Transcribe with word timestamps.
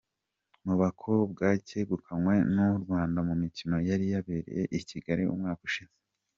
Mu 0.65 0.73
bakobwa 0.81 1.45
cyegukanwe 1.67 2.35
n’u 2.53 2.69
Rwanda 2.83 3.19
mu 3.27 3.33
mikino 3.41 3.75
yari 3.89 4.05
yabereye 4.13 4.63
i 4.79 4.81
Kigali 4.89 5.23
umwaka 5.33 5.63
ushize. 5.69 5.95